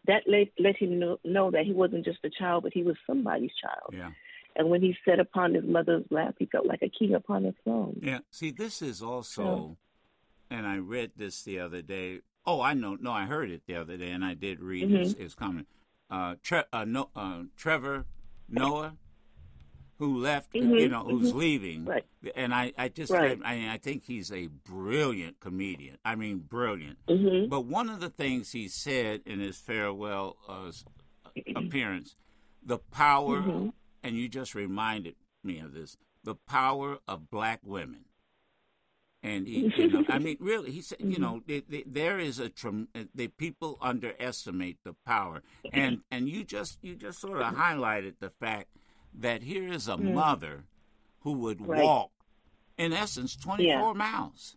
that 0.07 0.23
let, 0.27 0.47
let 0.59 0.75
him 0.77 0.99
know, 0.99 1.19
know 1.23 1.51
that 1.51 1.65
he 1.65 1.73
wasn't 1.73 2.05
just 2.05 2.19
a 2.23 2.29
child, 2.29 2.63
but 2.63 2.73
he 2.73 2.83
was 2.83 2.95
somebody's 3.05 3.51
child. 3.61 3.93
Yeah. 3.93 4.11
And 4.55 4.69
when 4.69 4.81
he 4.81 4.95
sat 5.07 5.19
upon 5.19 5.53
his 5.53 5.63
mother's 5.63 6.05
lap, 6.09 6.35
he 6.39 6.45
felt 6.47 6.65
like 6.65 6.81
a 6.81 6.89
king 6.89 7.13
upon 7.13 7.45
a 7.45 7.53
throne. 7.63 7.99
Yeah. 8.01 8.19
See, 8.31 8.51
this 8.51 8.81
is 8.81 9.01
also, 9.01 9.77
and 10.49 10.65
I 10.65 10.77
read 10.77 11.11
this 11.15 11.43
the 11.43 11.59
other 11.59 11.81
day. 11.81 12.21
Oh, 12.45 12.61
I 12.61 12.73
know. 12.73 12.97
No, 12.99 13.11
I 13.11 13.25
heard 13.25 13.51
it 13.51 13.61
the 13.67 13.75
other 13.75 13.95
day, 13.97 14.09
and 14.11 14.25
I 14.25 14.33
did 14.33 14.59
read 14.61 14.89
his, 14.89 15.13
Mm-hmm. 15.13 15.23
his 15.23 15.35
comment. 15.35 15.67
Uh, 16.09 16.35
Tre- 16.41 16.63
uh, 16.73 16.85
no, 16.85 17.09
uh, 17.15 17.43
Trevor 17.55 18.05
Noah, 18.49 18.95
who 19.99 20.17
left, 20.17 20.55
you 20.55 20.63
Mhm, 20.63 20.89
know, 20.89 21.03
who's 21.03 21.33
leaving, 21.33 21.85
Right. 21.85 22.05
and 22.35 22.53
I, 22.53 22.73
I 22.77 22.87
just, 22.87 23.11
Right. 23.11 23.37
I, 23.43 23.69
I 23.73 23.77
think 23.77 24.05
he's 24.05 24.31
a 24.31 24.47
brilliant 24.47 25.39
comedian. 25.41 25.97
I 26.03 26.15
mean, 26.15 26.39
brilliant. 26.39 26.97
hmm 27.07 27.47
But 27.49 27.65
one 27.65 27.89
of 27.89 27.99
the 27.99 28.09
things 28.09 28.51
he 28.53 28.67
said 28.69 29.21
in 29.25 29.39
his 29.41 29.57
farewell 29.57 30.37
uh, 30.47 30.67
s- 30.69 30.85
appearance, 31.55 32.15
the 32.65 32.77
power, 32.79 33.39
Mm-hmm. 33.41 33.69
and 34.03 34.15
you 34.15 34.29
just 34.29 34.55
reminded 34.55 35.15
me 35.43 35.59
of 35.59 35.73
this, 35.73 35.97
the 36.23 36.35
power 36.35 36.99
of 37.07 37.29
black 37.29 37.59
women. 37.63 38.05
And 39.21 39.47
he, 39.47 39.67
you 39.75 39.87
know, 39.89 40.05
I 40.07 40.17
mean, 40.17 40.37
really, 40.39 40.71
he 40.71 40.81
said, 40.81 40.99
you 41.01 41.19
know, 41.19 41.41
they, 41.45 41.59
they, 41.67 41.83
there 41.85 42.19
is 42.19 42.39
a 42.39 42.47
trem- 42.47 42.87
the 43.13 43.27
people 43.27 43.77
underestimate 43.81 44.77
the 44.85 44.93
power, 45.05 45.41
and 45.73 46.03
and 46.09 46.29
you 46.29 46.45
just 46.45 46.79
you 46.81 46.95
just 46.95 47.19
sort 47.19 47.41
of 47.41 47.53
highlighted 47.53 48.13
the 48.21 48.29
fact 48.29 48.69
that 49.13 49.43
here 49.43 49.71
is 49.71 49.87
a 49.87 49.97
mother 49.97 50.65
who 51.21 51.33
would 51.33 51.65
Right. 51.65 51.83
walk, 51.83 52.11
in 52.77 52.93
essence, 52.93 53.35
twenty 53.35 53.71
four 53.73 53.93
miles 53.93 54.55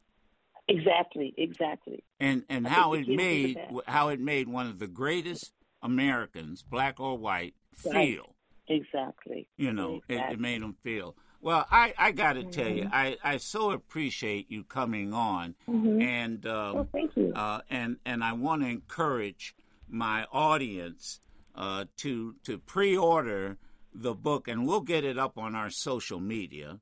Exactly, 0.69 1.35
exactly. 1.37 2.05
and 2.21 2.45
and 2.49 2.67
I 2.67 2.71
how 2.71 2.93
it 2.95 3.09
made 3.09 3.59
how 3.87 4.09
it 4.09 4.21
made 4.21 4.49
one 4.49 4.67
of 4.69 4.79
the 4.79 4.87
greatest 4.87 5.53
Americans, 5.83 6.63
black 6.63 7.01
or 7.01 7.19
white, 7.19 7.55
feel. 7.75 7.93
Right. 7.93 8.21
Exactly. 8.69 9.49
You 9.57 9.73
know, 9.73 10.01
it, 10.09 10.21
it 10.31 10.39
made 10.41 10.63
them 10.63 10.77
feel. 10.85 11.17
Well, 11.41 11.67
I 11.71 11.93
I 11.99 12.13
got 12.13 12.35
to 12.35 12.45
tell 12.45 12.69
you, 12.69 12.85
Mm-hmm. 12.85 12.95
I 12.95 13.19
I 13.25 13.37
so 13.39 13.73
appreciate 13.73 14.51
you 14.51 14.63
coming 14.63 15.13
on, 15.13 15.57
Mhm. 15.69 16.01
and 16.01 16.47
um, 16.47 16.75
Well, 16.77 16.89
thank 16.93 17.17
you. 17.17 17.33
uh, 17.35 17.63
and 17.69 17.97
and 18.07 18.23
I 18.23 18.33
want 18.35 18.63
to 18.63 18.69
encourage 18.69 19.57
my 19.89 20.25
audience 20.33 21.21
uh, 21.57 21.87
to 21.99 22.37
to 22.45 22.59
pre-order 22.59 23.59
the 23.95 24.15
book, 24.15 24.49
and 24.49 24.67
we'll 24.67 24.81
get 24.81 25.05
it 25.05 25.19
up 25.19 25.37
on 25.39 25.55
our 25.55 25.71
social 25.71 26.21
media. 26.21 26.81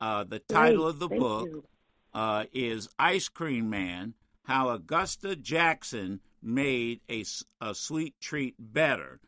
Uh, 0.00 0.24
the 0.24 0.38
title 0.38 0.84
Great. 0.84 0.90
of 0.90 0.98
the 0.98 1.08
Thank 1.08 1.20
book 1.20 1.48
uh, 2.14 2.44
is 2.52 2.88
Ice 2.98 3.28
Cream 3.28 3.70
Man 3.70 4.14
How 4.44 4.70
Augusta 4.70 5.36
Jackson 5.36 6.20
Made 6.42 7.00
a, 7.10 7.24
a 7.60 7.74
Sweet 7.74 8.14
Treat 8.20 8.54
Better. 8.58 9.20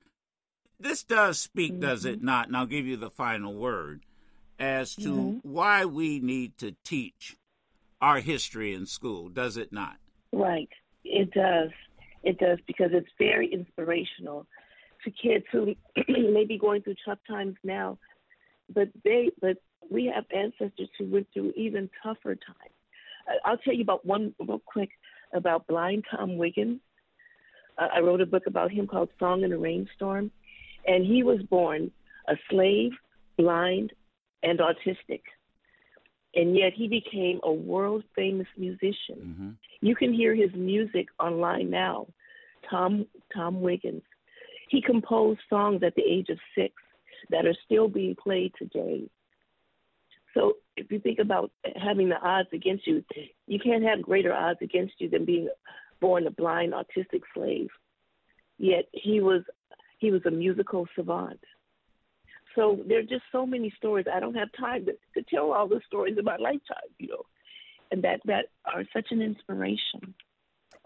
This 0.79 1.03
does 1.03 1.41
speak, 1.41 1.81
does 1.81 2.05
Mm-hmm. 2.05 2.15
it 2.15 2.23
not? 2.23 2.47
And 2.49 2.57
I'll 2.57 2.67
give 2.67 2.87
you 2.87 2.97
the 2.97 3.11
final 3.11 3.55
word 3.55 4.05
as 4.59 4.95
to 4.97 5.09
Mhm. 5.09 5.41
why 5.43 5.85
we 5.85 6.21
need 6.21 6.57
to 6.59 6.77
teach 6.85 7.37
our 8.01 8.21
history 8.21 8.73
in 8.75 8.87
school, 8.87 9.29
does 9.29 9.57
it 9.57 9.73
not? 9.73 9.97
Right. 10.33 10.69
It 11.05 11.33
does. 11.33 11.71
It 12.23 12.39
does 12.39 12.59
because 12.67 12.91
it's 12.93 13.09
very 13.19 13.53
inspirational 13.53 14.47
to 15.05 15.11
kids 15.11 15.45
who 15.53 15.75
may 16.09 16.45
be 16.45 16.59
going 16.59 16.83
through 16.83 16.97
tough 17.05 17.19
times 17.27 17.57
now, 17.65 17.99
but 18.75 18.89
they 19.05 19.31
but 19.41 19.59
we 19.91 20.11
have 20.15 20.25
ancestors 20.35 20.89
who 20.99 21.07
went 21.07 21.27
through 21.33 21.53
even 21.57 21.89
tougher 22.03 22.35
times. 22.35 22.75
I'll 23.45 23.59
tell 23.59 23.75
you 23.75 23.83
about 23.83 24.07
one 24.07 24.35
real 24.39 24.63
quick 24.65 24.91
about 25.35 25.67
blind 25.67 26.05
Tom 26.11 26.37
Wiggins. 26.39 26.81
Uh, 27.77 27.89
I 27.95 28.01
wrote 28.01 28.21
a 28.21 28.27
book 28.27 28.45
about 28.47 28.71
him 28.71 28.87
called 28.87 29.11
Song 29.19 29.43
in 29.43 29.53
a 29.53 29.59
Rainstorm, 29.59 30.31
and 30.87 31.07
he 31.07 31.23
was 31.23 31.41
born 31.43 31.91
a 32.29 32.35
slave, 32.51 32.93
blind, 33.37 33.93
and 34.43 34.59
autistic. 34.59 35.23
And 36.35 36.57
yet 36.57 36.73
he 36.75 36.89
became 36.89 37.41
a 37.43 37.53
world 37.53 38.05
famous 38.15 38.47
musician. 38.57 39.17
Mm-hmm. 39.19 39.49
You 39.81 39.97
can 39.97 40.13
hear 40.13 40.35
his 40.35 40.51
music 40.55 41.09
online 41.19 41.71
now. 41.71 42.07
Tom 42.69 43.07
Tom 43.35 43.61
Wiggins. 43.61 44.03
He 44.69 44.83
composed 44.83 45.41
songs 45.49 45.83
at 45.83 45.95
the 45.95 46.03
age 46.03 46.29
of 46.29 46.39
six 46.55 46.75
that 47.31 47.47
are 47.47 47.57
still 47.65 47.89
being 47.89 48.15
played 48.15 48.53
today. 48.59 49.09
So 50.35 50.55
if 50.77 50.91
you 50.93 51.01
think 51.01 51.19
about 51.19 51.51
having 51.77 52.09
the 52.09 52.21
odds 52.21 52.49
against 52.53 52.87
you, 52.87 53.03
you 53.47 53.59
can't 53.59 53.83
have 53.83 54.03
greater 54.03 54.33
odds 54.33 54.61
against 54.63 54.95
you 54.99 55.09
than 55.09 55.25
being 55.25 55.49
born 56.01 56.27
a 56.27 56.31
blind 56.31 56.75
autistic 56.75 57.23
slave. 57.35 57.69
Yet 58.59 58.85
he 58.93 59.21
was 59.21 59.43
he 59.99 60.11
was 60.11 60.23
a 60.27 60.31
musical 60.31 60.87
savant. 60.95 61.41
So 62.55 62.81
there 62.87 62.99
are 62.99 63.03
just 63.03 63.25
so 63.33 63.47
many 63.47 63.73
stories. 63.77 64.07
I 64.13 64.21
don't 64.21 64.35
have 64.35 64.49
time 64.59 64.87
to, 64.87 64.93
to 65.15 65.29
tell 65.29 65.53
all 65.53 65.69
the 65.69 65.81
stories 65.87 66.19
of 66.19 66.25
my 66.25 66.37
lifetime, 66.37 66.91
you 66.99 67.09
know, 67.09 67.27
and 67.91 68.03
that 68.05 68.21
that 68.27 68.47
are 68.65 68.85
such 68.93 69.07
an 69.11 69.23
inspiration. 69.23 70.15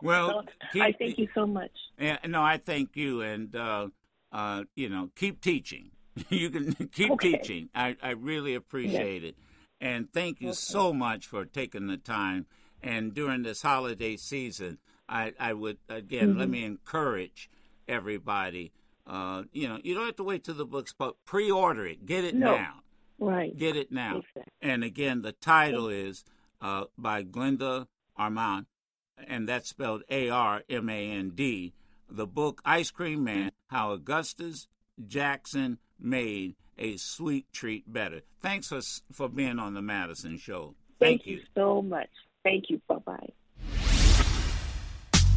Well, 0.02 0.28
so 0.28 0.42
keep, 0.72 0.82
I 0.82 0.92
thank 0.92 1.18
you 1.18 1.28
so 1.34 1.46
much. 1.46 1.70
Yeah, 1.98 2.18
no, 2.26 2.42
I 2.42 2.58
thank 2.58 2.96
you, 2.96 3.20
and 3.20 3.54
uh, 3.54 3.88
uh, 4.32 4.64
you 4.74 4.88
know, 4.88 5.10
keep 5.14 5.40
teaching. 5.40 5.90
you 6.28 6.50
can 6.50 6.74
keep 6.92 7.12
okay. 7.12 7.32
teaching. 7.32 7.68
I, 7.74 7.96
I 8.02 8.10
really 8.10 8.54
appreciate 8.54 9.22
yes. 9.22 9.30
it, 9.30 9.36
and 9.80 10.12
thank 10.12 10.40
you 10.40 10.48
okay. 10.48 10.56
so 10.56 10.92
much 10.92 11.26
for 11.26 11.44
taking 11.44 11.86
the 11.86 11.96
time. 11.96 12.46
And 12.82 13.14
during 13.14 13.44
this 13.44 13.62
holiday 13.62 14.16
season, 14.16 14.78
I, 15.08 15.34
I 15.38 15.52
would 15.52 15.78
again 15.88 16.30
mm-hmm. 16.30 16.40
let 16.40 16.48
me 16.48 16.64
encourage 16.64 17.48
everybody. 17.86 18.72
Uh, 19.06 19.44
you 19.52 19.68
know, 19.68 19.78
you 19.82 19.94
don't 19.94 20.06
have 20.06 20.16
to 20.16 20.24
wait 20.24 20.44
till 20.44 20.54
the 20.54 20.64
book's 20.64 20.92
but 20.92 21.16
pre-order 21.24 21.86
it. 21.86 22.06
Get 22.06 22.24
it 22.24 22.34
no. 22.34 22.56
now. 22.56 22.74
Right. 23.18 23.56
Get 23.56 23.76
it 23.76 23.92
now. 23.92 24.18
Exactly. 24.18 24.42
And 24.60 24.82
again, 24.82 25.22
the 25.22 25.32
title 25.32 25.88
is 25.88 26.24
uh, 26.60 26.84
by 26.98 27.22
Glenda 27.22 27.86
Armand, 28.16 28.66
and 29.26 29.48
that's 29.48 29.68
spelled 29.68 30.02
A 30.08 30.28
R 30.28 30.62
M 30.68 30.88
A 30.88 31.10
N 31.10 31.32
D. 31.34 31.72
The 32.08 32.26
book 32.26 32.60
Ice 32.64 32.90
Cream 32.90 33.24
Man: 33.24 33.52
How 33.68 33.92
Augustus 33.92 34.68
Jackson 35.06 35.78
Made 35.98 36.56
a 36.78 36.96
Sweet 36.96 37.46
Treat 37.52 37.90
Better. 37.90 38.22
Thanks 38.40 38.68
for 38.68 38.80
for 39.12 39.28
being 39.28 39.58
on 39.58 39.74
the 39.74 39.82
Madison 39.82 40.36
Show. 40.38 40.74
Thank, 40.98 41.22
Thank 41.22 41.26
you. 41.26 41.36
you 41.36 41.42
so 41.54 41.82
much. 41.82 42.10
Thank 42.44 42.64
you. 42.68 42.80
Bye 42.88 42.96
bye. 43.04 43.32